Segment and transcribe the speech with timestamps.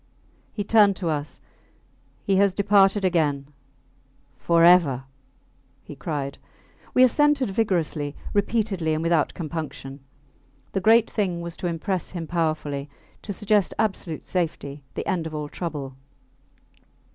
[0.51, 1.41] He turned to us.
[2.23, 3.53] He has departed again
[4.35, 5.03] forever!
[5.83, 6.39] he cried.
[6.95, 9.99] We assented vigorously, repeatedly, and without compunction.
[10.71, 12.89] The great thing was to impress him powerfully;
[13.21, 15.95] to suggest absolute safety the end of all trouble.